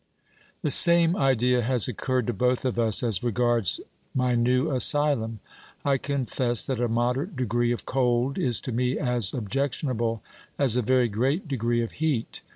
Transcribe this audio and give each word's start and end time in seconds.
The 0.63 0.71
same 0.71 1.15
idea 1.15 1.61
has 1.61 1.87
occurred 1.87 2.25
to 2.25 2.33
both 2.33 2.65
of 2.65 2.79
us 2.79 3.03
as 3.03 3.21
regards 3.21 3.79
my 4.15 4.31
new 4.33 4.71
asylum. 4.71 5.41
I 5.85 5.99
confess 5.99 6.65
that 6.65 6.79
a 6.81 6.87
moderate 6.87 7.35
degree 7.35 7.71
of 7.71 7.85
cold 7.85 8.39
is 8.39 8.59
to 8.61 8.71
me 8.71 8.97
as 8.97 9.31
objectionable 9.31 10.23
as 10.57 10.75
a 10.75 10.81
very 10.81 11.07
great 11.07 11.47
degree 11.47 11.83
of 11.83 11.91
heat. 11.91 12.41